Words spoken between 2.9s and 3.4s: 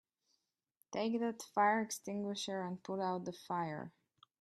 out the